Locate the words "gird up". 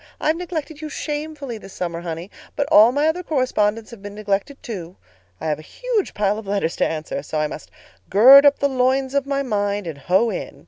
8.09-8.57